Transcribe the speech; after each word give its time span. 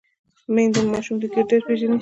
میندې 0.53 0.81
د 0.85 0.87
ماشوم 0.91 1.15
د 1.21 1.23
ګیډې 1.33 1.43
درد 1.49 1.63
پېژني۔ 1.67 1.89